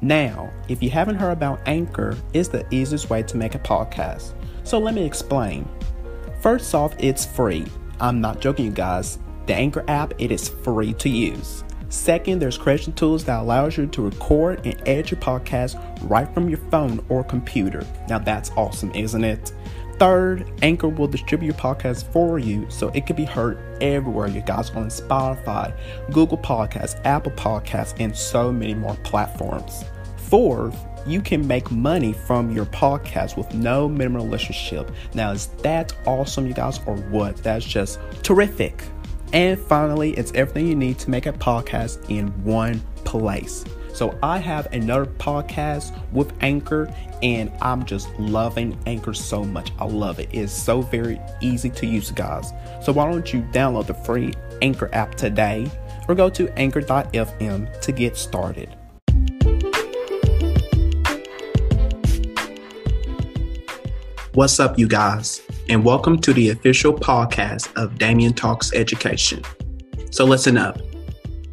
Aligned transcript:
Now, 0.00 0.52
if 0.68 0.82
you 0.82 0.90
haven't 0.90 1.16
heard 1.16 1.32
about 1.32 1.60
Anchor, 1.66 2.16
it's 2.32 2.48
the 2.48 2.66
easiest 2.72 3.10
way 3.10 3.22
to 3.24 3.36
make 3.36 3.54
a 3.54 3.58
podcast. 3.58 4.34
So 4.62 4.78
let 4.78 4.94
me 4.94 5.04
explain. 5.04 5.68
First 6.40 6.74
off, 6.74 6.94
it's 6.98 7.26
free. 7.26 7.66
I'm 8.00 8.20
not 8.20 8.40
joking, 8.40 8.66
you 8.66 8.70
guys. 8.70 9.18
The 9.46 9.54
Anchor 9.54 9.84
app, 9.88 10.12
it 10.18 10.30
is 10.30 10.48
free 10.48 10.92
to 10.94 11.08
use. 11.08 11.64
Second, 11.88 12.38
there's 12.38 12.58
creation 12.58 12.92
tools 12.92 13.24
that 13.24 13.40
allows 13.40 13.76
you 13.76 13.86
to 13.86 14.02
record 14.02 14.64
and 14.66 14.80
edit 14.86 15.10
your 15.10 15.20
podcast 15.20 15.76
right 16.08 16.32
from 16.34 16.48
your 16.48 16.58
phone 16.70 17.04
or 17.08 17.24
computer. 17.24 17.84
Now 18.08 18.18
that's 18.18 18.50
awesome, 18.56 18.92
isn't 18.92 19.24
it? 19.24 19.52
Third, 19.98 20.48
Anchor 20.62 20.88
will 20.88 21.08
distribute 21.08 21.48
your 21.48 21.56
podcast 21.56 22.04
for 22.12 22.38
you 22.38 22.70
so 22.70 22.88
it 22.90 23.04
can 23.04 23.16
be 23.16 23.24
heard 23.24 23.58
everywhere. 23.82 24.28
You 24.28 24.42
guys 24.42 24.70
on 24.70 24.86
Spotify, 24.86 25.76
Google 26.12 26.38
Podcasts, 26.38 27.00
Apple 27.04 27.32
Podcasts, 27.32 27.94
and 27.98 28.16
so 28.16 28.52
many 28.52 28.74
more 28.74 28.94
platforms. 29.02 29.84
Fourth, 30.16 30.76
you 31.04 31.20
can 31.20 31.44
make 31.44 31.70
money 31.72 32.12
from 32.12 32.52
your 32.52 32.66
podcast 32.66 33.36
with 33.36 33.52
no 33.54 33.88
minimum 33.88 34.22
relationship. 34.22 34.92
Now, 35.14 35.32
is 35.32 35.46
that 35.62 35.92
awesome, 36.06 36.46
you 36.46 36.54
guys, 36.54 36.78
or 36.86 36.96
what? 36.96 37.36
That's 37.38 37.64
just 37.64 37.98
terrific. 38.22 38.84
And 39.32 39.58
finally, 39.58 40.12
it's 40.12 40.32
everything 40.34 40.68
you 40.68 40.76
need 40.76 40.98
to 41.00 41.10
make 41.10 41.26
a 41.26 41.32
podcast 41.32 42.08
in 42.08 42.28
one 42.44 42.80
place. 43.04 43.64
So 43.98 44.16
I 44.22 44.38
have 44.38 44.72
another 44.72 45.06
podcast 45.06 45.92
with 46.12 46.32
Anchor, 46.40 46.88
and 47.20 47.50
I'm 47.60 47.84
just 47.84 48.08
loving 48.16 48.78
Anchor 48.86 49.12
so 49.12 49.42
much. 49.42 49.72
I 49.80 49.86
love 49.86 50.20
it. 50.20 50.28
It's 50.30 50.52
so 50.52 50.82
very 50.82 51.20
easy 51.40 51.68
to 51.70 51.84
use, 51.84 52.12
guys. 52.12 52.52
So 52.80 52.92
why 52.92 53.10
don't 53.10 53.34
you 53.34 53.42
download 53.50 53.88
the 53.88 53.94
free 53.94 54.34
Anchor 54.62 54.88
app 54.92 55.16
today 55.16 55.68
or 56.06 56.14
go 56.14 56.30
to 56.30 56.48
anchor.fm 56.56 57.80
to 57.80 57.90
get 57.90 58.16
started. 58.16 58.68
What's 64.34 64.60
up, 64.60 64.78
you 64.78 64.86
guys, 64.86 65.42
and 65.68 65.84
welcome 65.84 66.20
to 66.20 66.32
the 66.32 66.50
official 66.50 66.94
podcast 66.94 67.74
of 67.74 67.98
Damien 67.98 68.32
Talks 68.32 68.72
Education. 68.72 69.42
So 70.12 70.24
listen 70.24 70.56
up. 70.56 70.78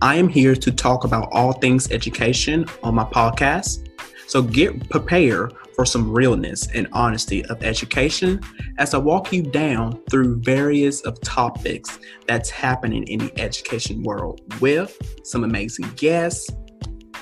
I 0.05 0.13
am 0.17 0.29
here 0.29 0.53
to 0.53 0.71
talk 0.71 1.03
about 1.03 1.29
all 1.31 1.51
things 1.51 1.89
education 1.89 2.67
on 2.83 2.93
my 2.93 3.05
podcast. 3.05 3.89
So 4.27 4.43
get 4.43 4.87
prepared 4.87 5.55
for 5.73 5.83
some 5.83 6.13
realness 6.13 6.67
and 6.75 6.87
honesty 6.91 7.43
of 7.47 7.63
education 7.63 8.39
as 8.77 8.93
I 8.93 8.99
walk 8.99 9.33
you 9.33 9.41
down 9.41 9.99
through 10.11 10.41
various 10.41 11.01
of 11.07 11.19
topics 11.21 11.97
that's 12.27 12.51
happening 12.51 13.01
in 13.07 13.17
the 13.17 13.39
education 13.39 14.03
world 14.03 14.41
with 14.61 14.95
some 15.23 15.43
amazing 15.43 15.89
guests 15.95 16.51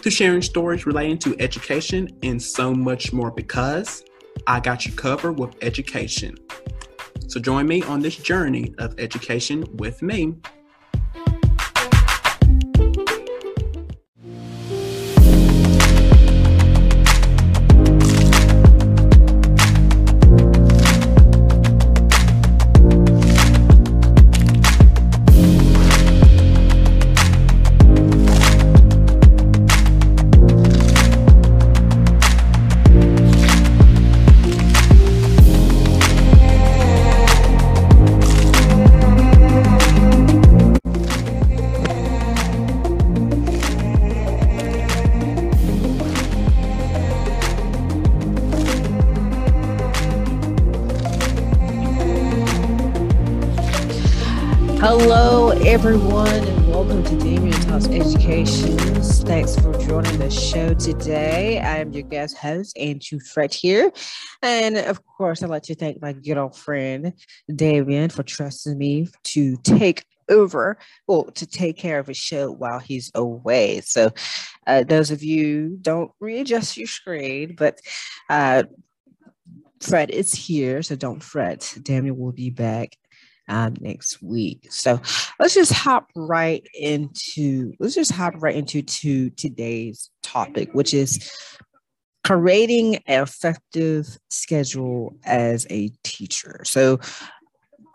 to 0.02 0.11
sharing 0.11 0.42
stories 0.42 0.86
relating 0.86 1.17
to 1.20 1.39
education 1.39 2.09
and 2.22 2.42
so 2.42 2.73
much 2.76 3.14
more 3.14 3.31
because 3.31 4.04
I 4.45 4.59
got 4.59 4.86
you 4.86 4.92
covered 4.92 5.39
with 5.39 5.56
education. 5.61 6.36
So 7.30 7.39
join 7.39 7.66
me 7.66 7.81
on 7.84 8.02
this 8.02 8.17
journey 8.17 8.76
of 8.78 8.94
education 9.00 9.64
with 9.78 10.02
me. 10.02 10.36
Hello, 54.95 55.49
everyone, 55.49 56.27
and 56.27 56.70
welcome 56.70 57.04
to 57.04 57.17
Damien 57.17 57.59
Talks 57.61 57.87
Education. 57.87 58.77
Thanks 59.26 59.55
for 59.55 59.73
joining 59.80 60.20
the 60.20 60.30
show 60.30 60.76
today. 60.76 61.59
I 61.59 61.77
am 61.77 61.92
your 61.93 62.04
guest 62.04 62.37
host, 62.37 62.77
Andrew 62.77 63.20
Fred 63.20 63.55
here. 63.55 63.92
And 64.43 64.77
of 64.77 65.03
course, 65.03 65.42
I'd 65.42 65.49
like 65.49 65.64
to 65.64 65.73
thank 65.73 65.99
my 65.99 66.14
good 66.14 66.37
old 66.37 66.55
friend, 66.55 67.11
Damien, 67.55 68.11
for 68.11 68.21
trusting 68.21 68.77
me 68.77 69.08
to 69.23 69.58
take 69.64 70.05
over, 70.30 70.77
well, 71.08 71.23
to 71.23 71.48
take 71.48 71.76
care 71.76 71.98
of 71.98 72.05
his 72.05 72.17
show 72.17 72.52
while 72.52 72.77
he's 72.77 73.09
away. 73.15 73.82
So, 73.82 74.11
uh, 74.67 74.83
those 74.83 75.09
of 75.09 75.23
you 75.23 75.76
don't 75.82 76.11
readjust 76.20 76.77
your 76.77 76.86
screen, 76.86 77.55
but 77.58 77.80
uh, 78.30 78.65
Fred 79.82 80.11
is 80.11 80.36
here, 80.36 80.83
so 80.83 80.95
don't 80.95 81.23
fret. 81.23 81.76
Damien 81.82 82.15
will 82.15 82.32
be 82.32 82.52
back 82.52 82.95
um, 83.48 83.76
next 83.80 84.21
week. 84.21 84.67
So 84.70 85.02
let's 85.39 85.54
just 85.54 85.73
hop 85.73 86.09
right 86.15 86.65
into 86.73 87.73
let's 87.80 87.95
just 87.95 88.11
hop 88.11 88.36
right 88.37 88.55
into 88.55 88.81
to 88.81 89.30
today's 89.31 90.09
topic, 90.21 90.70
which 90.73 90.93
is 90.93 91.31
creating 92.23 92.95
an 93.08 93.23
effective 93.23 94.17
schedule 94.30 95.15
as 95.26 95.67
a 95.70 95.92
teacher. 96.03 96.61
So 96.64 96.99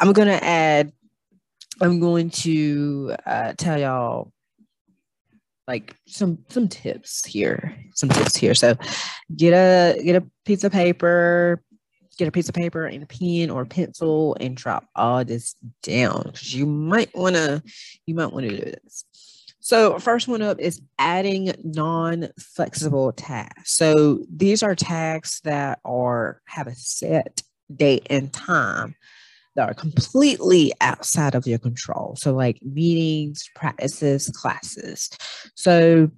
I'm 0.01 0.13
going 0.13 0.29
to 0.29 0.45
add, 0.45 0.93
I'm 1.81 1.99
going 2.01 2.31
to 2.31 3.17
uh, 3.25 3.55
tell 3.57 3.79
y'all 3.79 4.33
like 5.67 5.95
some 6.07 6.39
some 6.49 6.67
tips 6.67 7.27
here 7.27 7.77
some 7.95 8.09
tips 8.09 8.35
here 8.35 8.55
so 8.55 8.75
get 9.37 9.53
a 9.53 10.03
get 10.03 10.17
a 10.17 10.27
piece 10.47 10.65
of 10.65 10.73
paper 10.73 11.63
get 12.19 12.29
a 12.29 12.33
piece 12.33 12.49
of 12.49 12.55
paper 12.55 12.85
and 12.85 13.03
a 13.03 13.07
pen 13.07 13.49
or 13.49 13.63
a 13.63 13.67
pencil 13.67 14.37
and 14.41 14.57
drop 14.57 14.85
all 14.95 15.25
this 15.25 15.55
down 15.83 16.23
because 16.25 16.55
you 16.55 16.67
might 16.67 17.15
want 17.17 17.37
to 17.37 17.63
you 18.07 18.15
might 18.15 18.33
want 18.33 18.49
to 18.49 18.57
do 18.57 18.65
this. 18.65 19.05
So 19.61 19.99
first 19.99 20.29
one 20.29 20.43
up 20.43 20.59
is 20.59 20.81
adding 20.99 21.53
non-flexible 21.63 23.13
tasks. 23.13 23.73
So 23.73 24.25
these 24.35 24.63
are 24.63 24.75
tasks 24.75 25.41
that 25.41 25.79
are 25.85 26.41
have 26.47 26.67
a 26.67 26.75
set 26.75 27.43
date 27.75 28.07
and 28.09 28.33
time 28.33 28.95
that 29.57 29.69
are 29.69 29.75
completely 29.75 30.73
outside 30.81 31.35
of 31.35 31.47
your 31.47 31.59
control. 31.59 32.17
So 32.17 32.33
like 32.35 32.63
meetings 32.63 33.49
practices 33.55 34.31
classes. 34.31 35.11
So 35.55 36.11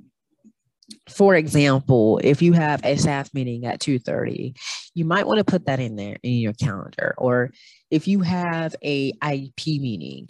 for 1.11 1.35
example, 1.35 2.21
if 2.23 2.43
you 2.43 2.53
have 2.53 2.85
a 2.85 2.97
staff 2.97 3.33
meeting 3.35 3.67
at 3.67 3.81
2:30, 3.81 4.55
you 4.95 5.05
might 5.05 5.27
want 5.27 5.39
to 5.39 5.45
put 5.45 5.67
that 5.67 5.81
in 5.81 5.97
there 5.97 6.17
in 6.23 6.35
your 6.35 6.53
calendar. 6.53 7.15
Or 7.19 7.51
if 7.91 8.09
you 8.09 8.21
have 8.21 8.75
a 8.83 9.13
IEP 9.13 9.81
meeting 9.81 10.29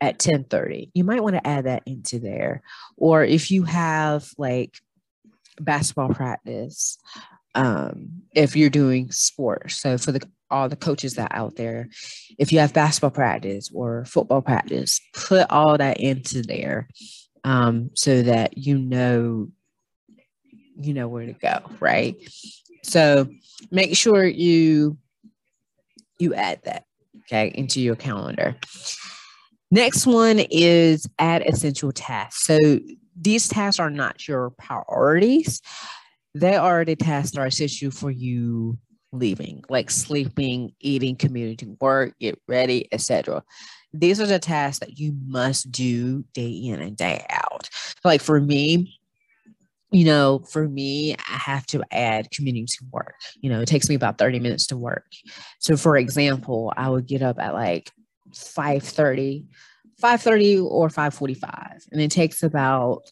at 0.00 0.18
10:30, 0.18 0.90
you 0.94 1.04
might 1.04 1.22
want 1.22 1.36
to 1.36 1.46
add 1.46 1.66
that 1.66 1.82
into 1.86 2.18
there. 2.18 2.62
Or 2.96 3.24
if 3.24 3.50
you 3.50 3.64
have 3.64 4.28
like 4.38 4.78
basketball 5.60 6.10
practice, 6.10 6.98
um, 7.54 8.22
if 8.34 8.56
you're 8.56 8.70
doing 8.70 9.10
sports. 9.10 9.76
So 9.76 9.98
for 9.98 10.12
the 10.12 10.22
all 10.50 10.68
the 10.68 10.76
coaches 10.76 11.14
that 11.14 11.32
out 11.34 11.56
there, 11.56 11.88
if 12.38 12.52
you 12.52 12.58
have 12.60 12.72
basketball 12.72 13.10
practice 13.10 13.70
or 13.74 14.04
football 14.06 14.40
practice, 14.40 15.00
put 15.12 15.46
all 15.50 15.76
that 15.76 16.00
into 16.00 16.42
there 16.42 16.88
um, 17.44 17.90
so 17.94 18.22
that 18.22 18.56
you 18.56 18.78
know 18.78 19.48
you 20.80 20.94
know 20.94 21.08
where 21.08 21.26
to 21.26 21.32
go, 21.32 21.58
right? 21.80 22.16
So 22.82 23.28
make 23.70 23.96
sure 23.96 24.24
you 24.24 24.96
you 26.18 26.34
add 26.34 26.60
that 26.64 26.84
okay 27.20 27.52
into 27.54 27.80
your 27.80 27.96
calendar. 27.96 28.56
Next 29.70 30.06
one 30.06 30.38
is 30.50 31.06
add 31.18 31.42
essential 31.42 31.92
tasks. 31.92 32.44
So 32.46 32.80
these 33.20 33.48
tasks 33.48 33.78
are 33.78 33.90
not 33.90 34.26
your 34.26 34.50
priorities. 34.50 35.60
They 36.34 36.56
are 36.56 36.84
the 36.84 36.96
tasks 36.96 37.32
that 37.32 37.40
are 37.40 37.46
essential 37.46 37.90
for 37.90 38.10
you 38.10 38.78
leaving, 39.12 39.64
like 39.68 39.90
sleeping, 39.90 40.72
eating, 40.80 41.16
commuting, 41.16 41.76
work, 41.80 42.14
get 42.18 42.38
ready, 42.46 42.88
etc. 42.92 43.42
These 43.92 44.20
are 44.20 44.26
the 44.26 44.38
tasks 44.38 44.80
that 44.80 44.98
you 44.98 45.14
must 45.26 45.70
do 45.72 46.24
day 46.34 46.50
in 46.50 46.80
and 46.80 46.96
day 46.96 47.24
out. 47.30 47.68
Like 48.04 48.20
for 48.20 48.40
me, 48.40 48.97
you 49.90 50.04
know, 50.04 50.40
for 50.40 50.68
me, 50.68 51.14
I 51.14 51.38
have 51.38 51.66
to 51.66 51.82
add 51.90 52.30
commuting 52.30 52.66
to 52.66 52.78
work. 52.92 53.14
You 53.40 53.50
know, 53.50 53.60
it 53.60 53.66
takes 53.66 53.88
me 53.88 53.94
about 53.94 54.18
30 54.18 54.38
minutes 54.38 54.66
to 54.66 54.76
work. 54.76 55.06
So 55.58 55.76
for 55.76 55.96
example, 55.96 56.72
I 56.76 56.90
would 56.90 57.06
get 57.06 57.22
up 57.22 57.38
at 57.38 57.54
like 57.54 57.90
5 58.34 58.82
30, 58.82 59.46
5 59.98 60.22
30 60.22 60.58
or 60.58 60.90
5 60.90 61.14
45. 61.14 61.86
And 61.90 62.00
it 62.00 62.10
takes 62.10 62.42
about 62.42 63.02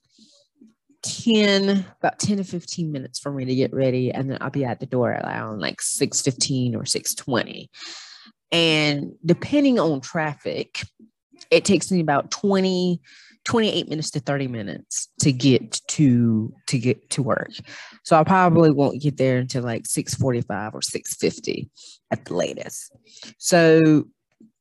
10 1.02 1.84
about 2.00 2.18
10 2.18 2.38
to 2.38 2.44
15 2.44 2.90
minutes 2.90 3.18
for 3.20 3.30
me 3.30 3.44
to 3.44 3.54
get 3.54 3.72
ready 3.72 4.10
and 4.10 4.28
then 4.28 4.38
i'll 4.40 4.50
be 4.50 4.64
at 4.64 4.80
the 4.80 4.86
door 4.86 5.12
around 5.12 5.60
like 5.60 5.76
6.15 5.76 6.74
or 6.74 6.80
6.20 6.80 7.68
and 8.50 9.12
depending 9.24 9.78
on 9.78 10.00
traffic 10.00 10.82
it 11.50 11.64
takes 11.64 11.92
me 11.92 12.00
about 12.00 12.32
20 12.32 13.00
28 13.46 13.88
minutes 13.88 14.10
to 14.10 14.20
30 14.20 14.48
minutes 14.48 15.08
to 15.20 15.32
get 15.32 15.80
to 15.88 16.52
to 16.66 16.78
get 16.78 17.08
to 17.10 17.22
work 17.22 17.50
so 18.04 18.16
i 18.18 18.24
probably 18.24 18.70
won't 18.70 19.00
get 19.00 19.16
there 19.16 19.38
until 19.38 19.62
like 19.62 19.84
6.45 19.84 20.74
or 20.74 20.80
6.50 20.80 21.68
at 22.10 22.24
the 22.24 22.34
latest 22.34 22.92
so 23.38 24.04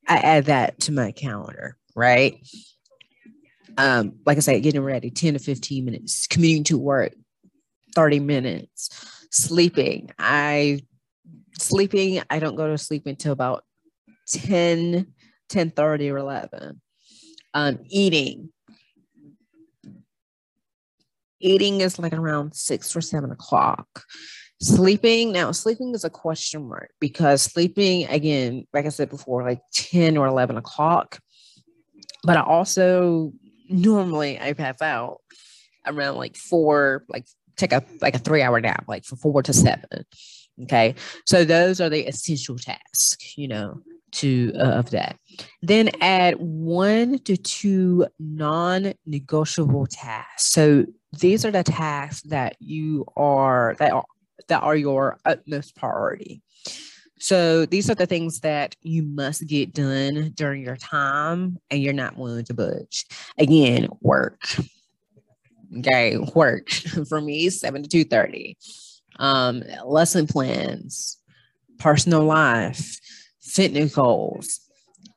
i 0.07 0.17
add 0.17 0.45
that 0.45 0.79
to 0.81 0.91
my 0.91 1.11
calendar 1.11 1.77
right 1.95 2.37
um, 3.77 4.13
like 4.25 4.37
I 4.37 4.41
said, 4.41 4.63
getting 4.63 4.81
ready 4.81 5.09
10 5.09 5.33
to 5.33 5.39
15 5.39 5.85
minutes, 5.85 6.27
commuting 6.27 6.63
to 6.65 6.77
work 6.77 7.13
30 7.93 8.19
minutes, 8.19 8.89
sleeping. 9.31 10.11
I 10.17 10.81
sleeping, 11.57 12.21
I 12.29 12.39
don't 12.39 12.55
go 12.55 12.67
to 12.67 12.77
sleep 12.77 13.05
until 13.05 13.33
about 13.33 13.63
10, 14.29 15.07
10 15.49 15.71
30 15.71 16.09
or 16.09 16.17
11. 16.17 16.81
Um, 17.53 17.79
eating. 17.89 18.49
Eating 21.45 21.81
is 21.81 21.99
like 21.99 22.13
around 22.13 22.55
six 22.55 22.95
or 22.95 23.01
seven 23.01 23.31
o'clock. 23.31 24.03
Sleeping 24.61 25.31
now, 25.31 25.51
sleeping 25.51 25.93
is 25.93 26.03
a 26.03 26.09
question 26.09 26.67
mark 26.67 26.89
because 26.99 27.43
sleeping, 27.43 28.07
again, 28.07 28.65
like 28.73 28.85
I 28.85 28.89
said 28.89 29.09
before, 29.09 29.43
like 29.43 29.61
10 29.73 30.17
or 30.17 30.25
11 30.27 30.57
o'clock. 30.57 31.19
But 32.23 32.37
I 32.37 32.41
also 32.41 33.31
normally 33.69 34.39
I 34.39 34.53
pass 34.53 34.81
out 34.81 35.21
around 35.85 36.15
like 36.15 36.35
four, 36.35 37.03
like 37.09 37.27
take 37.57 37.73
a 37.73 37.83
like 38.01 38.15
a 38.15 38.19
three 38.19 38.41
hour 38.41 38.59
nap, 38.59 38.85
like 38.87 39.05
from 39.05 39.19
four 39.19 39.43
to 39.43 39.53
seven. 39.53 40.05
Okay. 40.63 40.95
So 41.27 41.45
those 41.45 41.79
are 41.79 41.89
the 41.89 42.07
essential 42.07 42.57
tasks, 42.57 43.37
you 43.37 43.47
know, 43.47 43.81
to 44.15 44.51
uh, 44.55 44.79
of 44.79 44.89
that. 44.91 45.17
Then 45.61 45.89
add 46.01 46.35
one 46.37 47.19
to 47.19 47.37
two 47.37 48.07
non-negotiable 48.19 49.87
tasks. 49.87 50.51
So 50.51 50.85
these 51.19 51.45
are 51.45 51.51
the 51.51 51.63
tasks 51.63 52.21
that 52.29 52.55
you 52.59 53.05
are 53.15 53.75
that 53.79 53.91
are 53.91 54.05
that 54.47 54.61
are 54.61 54.75
your 54.75 55.17
utmost 55.25 55.75
priority. 55.75 56.41
So 57.19 57.65
these 57.65 57.89
are 57.89 57.95
the 57.95 58.05
things 58.05 58.41
that 58.41 58.75
you 58.81 59.01
must 59.03 59.47
get 59.47 59.73
done 59.73 60.31
during 60.35 60.63
your 60.63 60.75
time 60.75 61.57
and 61.71 61.81
you're 61.81 61.93
not 61.93 62.17
willing 62.17 62.45
to 62.45 62.53
budge. 62.53 63.05
Again, 63.37 63.87
work. 64.01 64.41
Okay, 65.79 66.17
work 66.35 66.69
for 67.09 67.21
me, 67.21 67.49
7 67.49 67.83
to 67.83 68.05
2:30. 68.05 68.55
Um, 69.17 69.63
lesson 69.85 70.27
plans, 70.27 71.17
personal 71.79 72.23
life, 72.23 72.99
fitness 73.55 73.95
goals. 73.95 74.59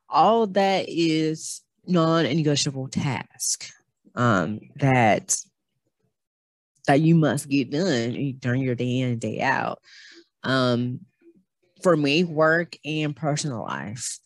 All 0.08 0.46
that 0.46 0.87
is 0.88 1.61
non-negotiable 1.87 2.88
task 2.88 3.69
um, 4.14 4.61
that 4.76 5.37
that 6.87 7.00
you 7.00 7.14
must 7.14 7.49
get 7.49 7.70
done 7.70 8.37
during 8.38 8.62
your 8.62 8.75
day 8.75 9.00
in 9.00 9.11
and 9.11 9.20
day 9.20 9.40
out. 9.40 9.81
Um, 10.43 11.00
for 11.82 11.96
me, 11.96 12.25
work 12.25 12.76
and 12.85 13.14
personal 13.14 13.62
life 13.62 14.19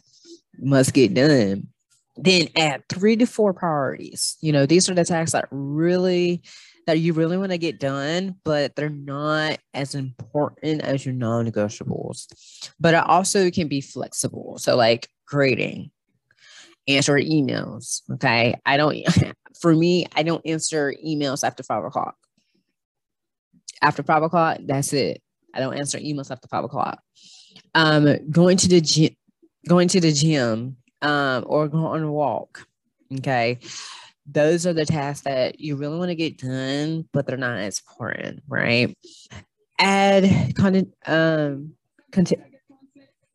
must 0.59 0.95
get 0.95 1.13
done. 1.15 1.69
Then 2.17 2.49
add 2.57 2.85
three 2.89 3.17
to 3.17 3.27
four 3.27 3.53
priorities. 3.53 4.37
You 4.41 4.53
know, 4.53 4.67
these 4.67 4.89
are 4.89 4.95
the 4.95 5.05
tasks 5.05 5.33
that 5.33 5.49
really 5.51 6.43
that 6.87 6.99
you 6.99 7.13
really 7.13 7.37
want 7.37 7.53
to 7.53 7.59
get 7.59 7.79
done, 7.79 8.37
but 8.45 8.75
they're 8.75 8.89
not 8.89 9.59
as 9.73 9.95
important 9.95 10.83
as 10.83 11.07
your 11.07 11.15
non-negotiables. 11.15 12.73
But 12.81 12.95
it 12.95 13.05
also 13.05 13.51
can 13.51 13.69
be 13.69 13.81
flexible. 13.81 14.59
So 14.59 14.77
like 14.77 15.09
grading, 15.27 15.91
answer 16.89 17.15
emails. 17.15 18.03
Okay. 18.15 18.55
I 18.67 18.77
don't 18.77 18.97
for 19.61 19.75
me, 19.75 20.07
I 20.15 20.23
don't 20.23 20.45
answer 20.47 20.95
emails 21.05 21.45
after 21.45 21.63
five 21.63 21.85
o'clock. 21.85 22.17
After 23.81 24.03
five 24.03 24.23
o'clock, 24.23 24.59
that's 24.65 24.93
it. 24.93 25.23
I 25.55 25.61
don't 25.61 25.79
answer 25.79 25.99
emails 25.99 26.31
after 26.31 26.49
five 26.49 26.65
o'clock 26.65 27.03
um, 27.75 28.31
going 28.31 28.57
to 28.59 28.69
the 28.69 28.81
gym, 28.81 29.15
going 29.69 29.89
to 29.89 30.01
the 30.01 30.13
gym, 30.13 30.77
um, 31.01 31.45
or 31.47 31.69
going 31.69 31.85
on 31.85 32.03
a 32.03 32.13
walk. 32.13 32.67
Okay. 33.19 33.59
Those 34.27 34.67
are 34.67 34.73
the 34.73 34.87
tasks 34.87 35.25
that 35.25 35.61
you 35.61 35.77
really 35.77 35.99
want 35.99 36.11
to 36.11 36.15
get 36.15 36.39
done, 36.39 37.09
but 37.13 37.27
they're 37.27 37.37
not 37.37 37.59
as 37.59 37.81
important, 37.81 38.43
right? 38.49 38.97
Add 39.79 40.55
content, 40.57 40.95
um, 41.07 41.73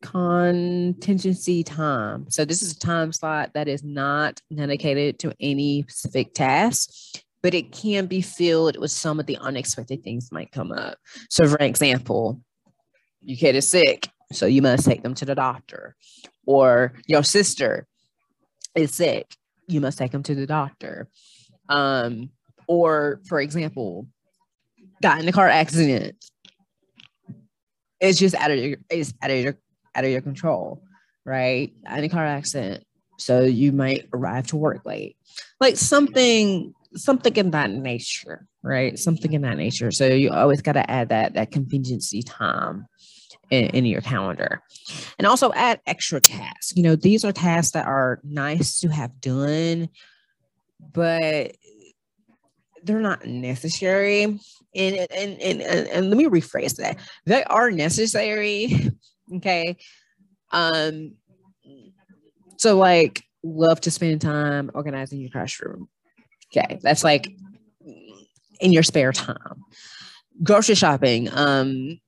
contingency 0.00 1.62
time. 1.62 2.30
So 2.30 2.44
this 2.44 2.62
is 2.62 2.72
a 2.72 2.78
time 2.78 3.12
slot 3.12 3.50
that 3.54 3.68
is 3.68 3.84
not 3.84 4.40
dedicated 4.54 5.18
to 5.20 5.34
any 5.40 5.84
specific 5.88 6.32
task, 6.34 6.90
but 7.42 7.54
it 7.54 7.72
can 7.72 8.06
be 8.06 8.22
filled 8.22 8.78
with 8.78 8.90
some 8.90 9.20
of 9.20 9.26
the 9.26 9.36
unexpected 9.38 10.02
things 10.02 10.32
might 10.32 10.52
come 10.52 10.72
up. 10.72 10.96
So 11.28 11.46
for 11.46 11.58
example, 11.58 12.40
your 13.22 13.36
kid 13.36 13.56
is 13.56 13.68
sick 13.68 14.08
so 14.32 14.46
you 14.46 14.62
must 14.62 14.84
take 14.84 15.02
them 15.02 15.14
to 15.14 15.24
the 15.24 15.34
doctor. 15.34 15.96
Or 16.46 16.94
your 17.06 17.22
sister 17.22 17.86
is 18.74 18.94
sick. 18.94 19.34
You 19.68 19.80
must 19.80 19.98
take 19.98 20.12
them 20.12 20.22
to 20.24 20.34
the 20.34 20.46
doctor. 20.46 21.08
Um, 21.68 22.30
or 22.66 23.20
for 23.26 23.40
example, 23.40 24.06
got 25.02 25.20
in 25.20 25.28
a 25.28 25.32
car 25.32 25.48
accident. 25.48 26.16
It's 28.00 28.18
just 28.18 28.34
out 28.34 28.50
of 28.50 28.58
your 28.58 28.78
it's 28.90 29.14
out 29.22 29.30
of 29.30 29.38
your 29.38 29.58
out 29.94 30.04
of 30.04 30.10
your 30.10 30.20
control, 30.20 30.82
right? 31.24 31.72
In 31.96 32.04
a 32.04 32.08
car 32.08 32.24
accident. 32.24 32.84
So 33.18 33.40
you 33.40 33.72
might 33.72 34.08
arrive 34.12 34.46
to 34.48 34.56
work 34.56 34.84
late. 34.84 35.16
Like 35.60 35.76
something 35.76 36.72
something 36.94 37.36
in 37.36 37.50
that 37.50 37.70
nature, 37.70 38.46
right? 38.62 38.98
Something 38.98 39.32
in 39.32 39.42
that 39.42 39.56
nature. 39.56 39.90
So 39.90 40.06
you 40.06 40.30
always 40.30 40.62
got 40.62 40.72
to 40.72 40.90
add 40.90 41.10
that 41.10 41.34
that 41.34 41.50
contingency 41.50 42.22
time 42.22 42.86
in, 43.50 43.66
in, 43.66 43.84
your 43.86 44.00
calendar. 44.00 44.62
And 45.18 45.26
also 45.26 45.52
add 45.52 45.80
extra 45.86 46.20
tasks. 46.20 46.72
You 46.76 46.82
know, 46.82 46.96
these 46.96 47.24
are 47.24 47.32
tasks 47.32 47.72
that 47.72 47.86
are 47.86 48.20
nice 48.22 48.80
to 48.80 48.88
have 48.88 49.20
done, 49.20 49.88
but 50.92 51.56
they're 52.82 53.00
not 53.00 53.26
necessary. 53.26 54.24
And, 54.24 54.40
and, 54.74 55.08
and, 55.10 55.40
and, 55.40 55.88
and 55.88 56.08
let 56.08 56.16
me 56.16 56.26
rephrase 56.26 56.76
that. 56.76 56.98
They 57.26 57.44
are 57.44 57.70
necessary. 57.70 58.90
Okay. 59.36 59.76
Um, 60.52 61.16
so 62.56 62.78
like 62.78 63.22
love 63.42 63.78
to 63.82 63.90
spend 63.90 64.22
time 64.22 64.70
organizing 64.72 65.20
your 65.20 65.28
classroom. 65.28 65.88
Okay. 66.50 66.78
That's 66.82 67.04
like 67.04 67.28
in 68.60 68.72
your 68.72 68.82
spare 68.82 69.12
time. 69.12 69.64
Grocery 70.42 70.74
shopping. 70.74 71.28
Um, 71.30 72.00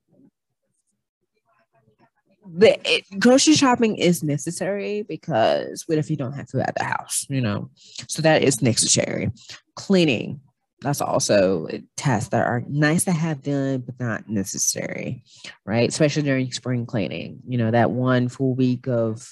the 2.52 2.78
it, 2.84 3.04
grocery 3.18 3.54
shopping 3.54 3.96
is 3.96 4.22
necessary 4.22 5.02
because 5.02 5.84
what 5.86 5.98
if 5.98 6.10
you 6.10 6.16
don't 6.16 6.32
have 6.32 6.48
food 6.48 6.62
at 6.62 6.74
the 6.74 6.84
house 6.84 7.26
you 7.28 7.40
know? 7.40 7.70
So 8.08 8.22
that 8.22 8.42
is 8.42 8.62
necessary. 8.62 9.30
Cleaning 9.76 10.40
that's 10.82 11.02
also 11.02 11.68
tasks 11.98 12.30
that 12.30 12.46
are 12.46 12.64
nice 12.66 13.04
to 13.04 13.12
have 13.12 13.42
done 13.42 13.80
but 13.80 14.00
not 14.00 14.28
necessary 14.28 15.22
right? 15.66 15.88
Especially 15.88 16.22
during 16.22 16.50
spring 16.52 16.86
cleaning 16.86 17.40
you 17.46 17.58
know 17.58 17.70
that 17.70 17.90
one 17.90 18.28
full 18.28 18.54
week 18.54 18.88
of, 18.88 19.28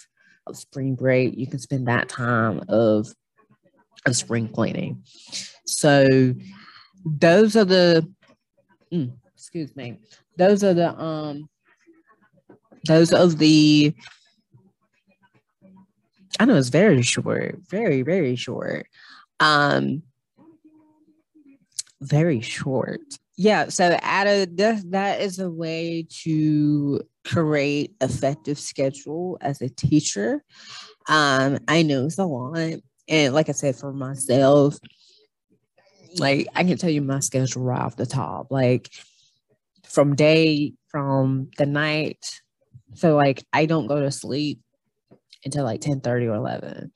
of 0.46 0.56
spring 0.56 0.94
break 0.94 1.36
you 1.36 1.46
can 1.46 1.58
spend 1.58 1.88
that 1.88 2.08
time 2.08 2.62
of 2.68 3.08
of 4.06 4.16
spring 4.16 4.48
cleaning. 4.48 5.02
So 5.66 6.34
those 7.04 7.56
are 7.56 7.64
the 7.64 8.08
mm, 8.92 9.12
excuse 9.34 9.74
me 9.76 9.98
those 10.36 10.62
are 10.62 10.74
the 10.74 10.98
um 10.98 11.48
those 12.86 13.12
of 13.12 13.38
the 13.38 13.94
I 16.40 16.44
know 16.44 16.56
it's 16.56 16.68
very 16.68 17.02
short, 17.02 17.58
very, 17.68 18.02
very 18.02 18.36
short. 18.36 18.86
Um 19.40 20.02
very 22.00 22.40
short. 22.40 23.00
Yeah, 23.36 23.68
so 23.68 23.96
add 24.02 24.26
a 24.26 24.46
that, 24.56 24.90
that 24.90 25.20
is 25.20 25.38
a 25.38 25.50
way 25.50 26.06
to 26.22 27.00
create 27.24 27.94
effective 28.00 28.58
schedule 28.58 29.38
as 29.40 29.60
a 29.60 29.68
teacher. 29.68 30.42
Um, 31.08 31.58
I 31.68 31.82
know 31.82 32.06
it's 32.06 32.18
a 32.18 32.24
lot. 32.24 32.80
And 33.08 33.34
like 33.34 33.48
I 33.48 33.52
said, 33.52 33.76
for 33.76 33.92
myself, 33.92 34.76
like 36.18 36.48
I 36.54 36.64
can 36.64 36.78
tell 36.78 36.90
you 36.90 37.02
my 37.02 37.20
schedule 37.20 37.62
right 37.62 37.80
off 37.80 37.96
the 37.96 38.06
top. 38.06 38.50
Like 38.50 38.90
from 39.84 40.14
day 40.14 40.74
from 40.88 41.50
the 41.58 41.66
night 41.66 42.40
so 42.94 43.16
like 43.16 43.44
I 43.52 43.66
don't 43.66 43.86
go 43.86 44.00
to 44.00 44.10
sleep 44.10 44.60
until 45.44 45.64
like 45.64 45.80
10 45.80 46.00
30 46.00 46.26
or 46.26 46.34
11. 46.34 46.92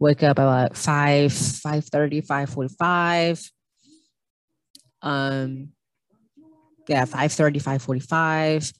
Wake 0.00 0.22
up 0.22 0.38
at 0.38 0.44
like 0.44 0.74
5, 0.74 1.32
5 1.32 1.84
30, 1.84 2.20
5 2.20 2.50
45. 2.50 3.50
Um, 5.02 5.68
yeah, 6.88 7.04
5:30, 7.04 7.62
5:45. 7.62 8.72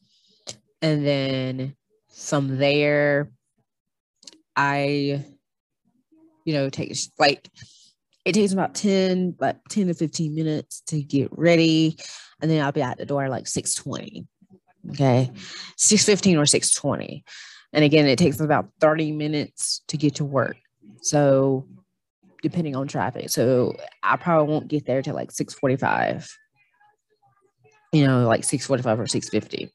And 0.83 1.07
then 1.07 1.77
from 2.13 2.59
there, 2.59 3.31
I, 4.57 5.25
you 6.45 6.55
know, 6.55 6.69
take 6.71 6.97
like 7.19 7.49
it 8.25 8.33
takes 8.33 8.53
about 8.53 8.75
10, 8.75 9.33
but 9.33 9.59
10 9.69 9.89
to 9.89 9.95
15 9.95 10.35
minutes 10.35 10.81
to 10.87 11.03
get 11.03 11.29
ready. 11.33 11.99
And 12.41 12.51
then 12.51 12.65
I'll 12.65 12.73
be 12.73 12.83
at 12.83 12.99
the 12.99 13.07
door 13.07 13.29
like 13.29 13.47
620. 13.47 14.27
Okay. 14.91 15.31
615 15.77 16.37
or 16.37 16.47
620. 16.47 17.25
And 17.73 17.85
again, 17.85 18.07
it 18.07 18.19
takes 18.19 18.41
about 18.41 18.69
30 18.81 19.13
minutes 19.13 19.83
to 19.89 19.97
get 19.97 20.17
to 20.17 20.25
work. 20.25 20.57
So 21.03 21.67
depending 22.45 22.77
on 22.77 22.87
traffic. 22.87 23.31
So 23.31 23.75
I 24.03 24.17
probably 24.17 24.53
won't 24.53 24.69
get 24.69 24.85
there 24.85 25.01
till 25.01 25.15
like 25.15 25.33
645. 25.33 26.29
You 27.93 28.07
know, 28.07 28.29
like 28.29 28.45
645 28.45 29.01
or 29.01 29.07
650. 29.07 29.73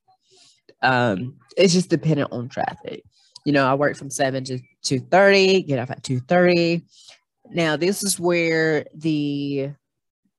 Um, 0.84 1.38
it's 1.58 1.74
just 1.74 1.90
dependent 1.90 2.32
on 2.32 2.48
traffic. 2.48 3.04
You 3.44 3.54
know, 3.54 3.66
I 3.66 3.74
work 3.74 3.98
from 3.98 4.12
7 4.12 4.44
to 4.46 4.60
2:30, 4.84 5.66
get 5.66 5.80
off 5.80 5.90
at 5.90 6.04
2:30. 6.04 6.84
Now, 7.50 7.76
this 7.76 8.04
is 8.04 8.20
where 8.20 8.86
the 8.94 9.72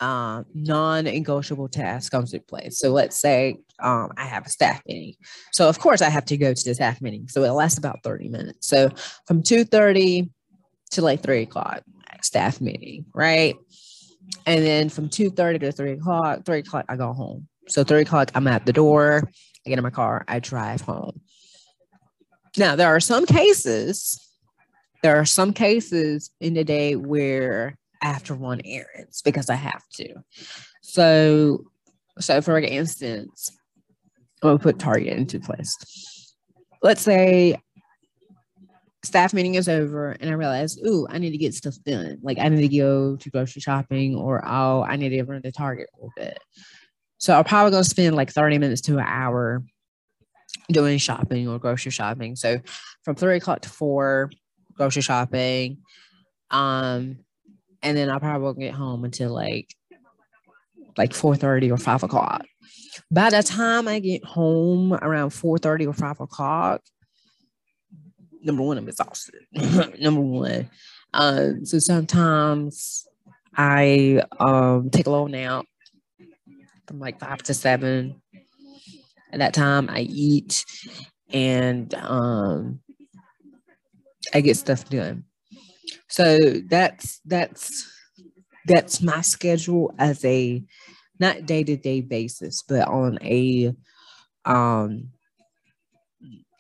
uh, 0.01 0.43
non-negotiable 0.55 1.69
task 1.69 2.11
comes 2.11 2.33
into 2.33 2.45
play. 2.47 2.71
So 2.71 2.91
let's 2.91 3.21
say 3.21 3.59
um, 3.81 4.13
I 4.17 4.25
have 4.25 4.47
a 4.47 4.51
staff 4.51 4.83
meeting. 4.87 5.15
So 5.53 5.69
of 5.69 5.79
course 5.79 6.03
I 6.03 6.09
have 6.09 6.25
to 6.27 6.37
go 6.37 6.55
to 6.55 6.65
the 6.65 6.75
staff 6.75 7.01
meeting. 7.01 7.29
So 7.29 7.45
it 7.45 7.51
lasts 7.51 7.79
about 7.79 8.03
30 8.03 8.29
minutes. 8.29 8.67
So 8.67 8.91
from 9.27 9.43
2.30 9.43 10.31
to 10.93 11.03
like 11.03 11.23
3 11.23 11.43
o'clock, 11.43 11.83
staff 12.23 12.61
meeting, 12.61 13.05
right? 13.15 13.57
And 14.47 14.65
then 14.65 14.89
from 14.89 15.09
2.30 15.09 15.61
to 15.61 15.73
3 15.73 15.93
o'clock, 15.93 16.45
3 16.45 16.59
o'clock, 16.59 16.85
I 16.89 16.97
go 16.97 17.13
home. 17.13 17.47
So 17.69 17.85
3 17.85 18.03
o'clock, 18.03 18.31
I'm 18.35 18.47
at 18.47 18.67
the 18.67 18.73
door, 18.73 19.29
I 19.67 19.69
get 19.69 19.79
in 19.79 19.83
my 19.83 19.91
car, 19.91 20.25
I 20.27 20.41
drive 20.41 20.81
home. 20.81 21.21
Now, 22.57 22.75
there 22.75 22.89
are 22.89 23.01
some 23.01 23.27
cases, 23.27 24.19
there 25.03 25.17
are 25.17 25.25
some 25.25 25.53
cases 25.53 26.31
in 26.41 26.55
the 26.55 26.65
day 26.65 26.97
where 26.97 27.77
To 28.03 28.35
run 28.35 28.61
errands 28.65 29.23
because 29.23 29.51
I 29.51 29.57
have 29.57 29.83
to. 29.95 30.15
So, 30.83 31.65
so 32.19 32.41
for 32.41 32.59
instance, 32.59 33.51
I'm 34.43 34.51
gonna 34.51 34.59
put 34.59 34.79
Target 34.79 35.19
into 35.19 35.39
place. 35.39 35.77
Let's 36.83 37.03
say 37.03 37.61
staff 39.03 39.33
meeting 39.33 39.55
is 39.55 39.69
over 39.69 40.13
and 40.13 40.31
I 40.31 40.35
realize, 40.35 40.79
ooh, 40.79 41.07
I 41.11 41.19
need 41.19 41.31
to 41.31 41.39
get 41.39 41.55
stuff 41.55 41.75
done. 41.85 42.19
Like 42.23 42.39
I 42.39 42.49
need 42.49 42.69
to 42.69 42.77
go 42.77 43.17
to 43.17 43.31
grocery 43.31 43.61
shopping 43.61 44.15
or 44.17 44.43
oh, 44.47 44.83
I 44.83 44.97
need 44.97 45.11
to 45.11 45.23
run 45.23 45.43
to 45.43 45.53
Target 45.53 45.89
a 45.93 45.97
little 45.97 46.13
bit. 46.17 46.39
So 47.19 47.37
I'm 47.37 47.45
probably 47.45 47.73
gonna 47.73 47.85
spend 47.85 48.17
like 48.17 48.31
30 48.31 48.59
minutes 48.59 48.81
to 48.83 48.99
an 48.99 49.05
hour 49.07 49.63
doing 50.71 50.99
shopping 50.99 51.49
or 51.49 51.59
grocery 51.59 51.91
shopping. 51.91 52.37
So 52.37 52.61
from 53.05 53.15
three 53.15 53.37
o'clock 53.37 53.61
to 53.63 53.69
four, 53.69 54.31
grocery 54.75 55.03
shopping. 55.03 55.79
Um, 56.51 57.19
and 57.83 57.97
then 57.97 58.11
I 58.11 58.19
probably 58.19 58.45
won't 58.45 58.59
get 58.59 58.75
home 58.75 59.05
until 59.05 59.33
like 59.33 59.75
like 60.97 61.13
4:30 61.13 61.71
or 61.71 61.77
5 61.77 62.03
o'clock. 62.03 62.45
By 63.11 63.31
the 63.31 63.43
time 63.43 63.89
I 63.89 64.01
get 64.01 64.25
home 64.25 64.93
around 64.93 65.31
4:30 65.31 65.87
or 65.87 65.93
5 65.93 66.21
o'clock, 66.21 66.83
number 68.43 68.63
one, 68.63 68.79
I'm 68.79 68.89
exhausted. 68.89 69.43
number 70.01 70.21
one. 70.21 70.71
Um, 71.13 71.65
so 71.65 71.79
sometimes 71.79 73.07
I 73.57 74.23
um 74.39 74.91
take 74.91 75.07
a 75.07 75.11
little 75.11 75.29
nap 75.29 75.65
from 76.87 77.01
like 77.01 77.19
five 77.19 77.43
to 77.45 77.55
seven. 77.55 78.21
At 79.33 79.39
that 79.39 79.55
time 79.55 79.89
I 79.89 80.01
eat 80.01 80.65
and 81.33 81.93
um 81.95 82.81
I 84.35 84.41
get 84.41 84.57
stuff 84.57 84.89
done. 84.89 85.25
So 86.09 86.39
that's 86.69 87.21
that's 87.25 87.89
that's 88.67 89.03
my 89.03 89.21
schedule 89.23 89.95
as 89.99 90.25
a 90.25 90.63
not 91.19 91.47
day 91.47 91.65
to 91.65 91.77
day 91.77 92.01
basis, 92.01 92.63
but 92.63 92.89
on 92.89 93.19
a 93.23 93.75
um 94.45 95.11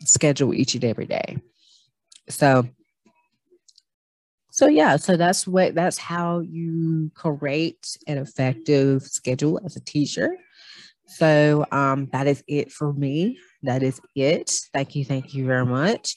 schedule 0.04 0.54
each 0.54 0.75
and 0.75 0.84
every 0.84 1.06
day. 1.06 1.38
So 2.28 2.68
so 4.52 4.66
yeah, 4.66 4.96
so 4.96 5.16
that's 5.16 5.46
what 5.46 5.75
that's 5.75 5.96
how 5.99 6.40
you 6.40 7.10
create 7.14 7.96
an 8.06 8.18
effective 8.18 9.02
schedule 9.02 9.60
as 9.64 9.76
a 9.76 9.80
teacher. 9.80 10.37
So 11.06 11.66
um 11.72 12.08
that 12.12 12.26
is 12.26 12.42
it 12.49 12.72
for 12.72 12.92
me. 12.92 13.38
That 13.62 13.82
is 13.82 14.00
it. 14.16 14.50
Thank 14.72 14.96
you, 14.96 15.04
thank 15.04 15.34
you 15.34 15.46
very 15.46 15.66
much. 15.66 16.16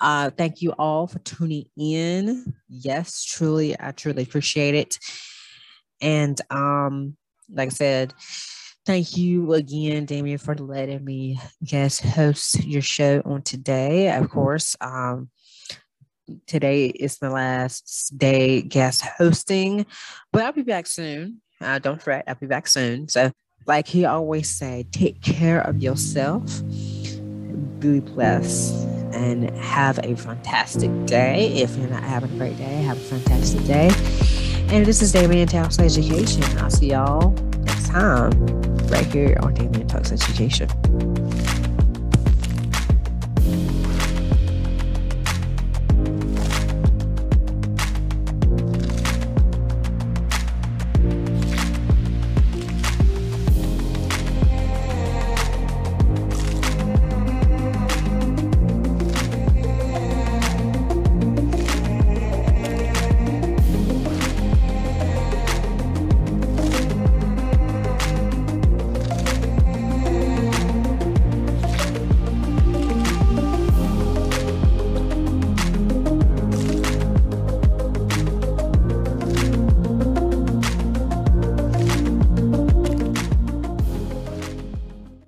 Uh, 0.00 0.30
thank 0.30 0.62
you 0.62 0.72
all 0.72 1.06
for 1.06 1.18
tuning 1.20 1.66
in. 1.76 2.54
Yes, 2.68 3.24
truly, 3.24 3.76
I 3.78 3.92
truly 3.92 4.22
appreciate 4.22 4.74
it. 4.74 4.98
And 6.00 6.38
um, 6.50 7.16
like 7.50 7.68
I 7.68 7.70
said, 7.70 8.14
thank 8.84 9.16
you 9.16 9.52
again, 9.54 10.04
Damien, 10.04 10.38
for 10.38 10.54
letting 10.54 11.04
me 11.04 11.40
guest 11.64 12.02
host 12.02 12.64
your 12.64 12.82
show 12.82 13.22
on 13.24 13.42
today. 13.42 14.14
Of 14.14 14.28
course, 14.30 14.76
um, 14.80 15.30
today 16.46 16.86
is 16.86 17.20
my 17.22 17.28
last 17.28 18.16
day 18.16 18.62
guest 18.62 19.02
hosting, 19.02 19.86
but 20.32 20.42
I'll 20.42 20.52
be 20.52 20.62
back 20.62 20.86
soon. 20.86 21.40
Uh, 21.60 21.78
don't 21.78 22.02
fret, 22.02 22.24
I'll 22.26 22.34
be 22.34 22.46
back 22.46 22.66
soon. 22.66 23.08
So, 23.08 23.30
like 23.66 23.86
he 23.86 24.04
always 24.04 24.50
say, 24.50 24.84
take 24.92 25.22
care 25.22 25.60
of 25.60 25.82
yourself. 25.82 26.62
Be 27.80 28.00
blessed 28.00 28.93
and 29.24 29.50
have 29.56 29.98
a 30.02 30.14
fantastic 30.16 30.90
day. 31.06 31.48
If 31.54 31.76
you're 31.76 31.88
not 31.88 32.02
having 32.02 32.30
a 32.32 32.36
great 32.36 32.58
day, 32.58 32.82
have 32.82 32.98
a 32.98 33.00
fantastic 33.00 33.64
day. 33.64 33.90
And 34.68 34.84
this 34.84 35.00
is 35.00 35.12
Damien 35.12 35.48
Talks 35.48 35.78
Education. 35.78 36.42
I'll 36.58 36.70
see 36.70 36.90
y'all 36.90 37.30
next 37.60 37.88
time 37.88 38.32
right 38.88 39.06
here 39.06 39.36
on 39.40 39.54
Damien 39.54 39.88
Talks 39.88 40.12
Education. 40.12 40.68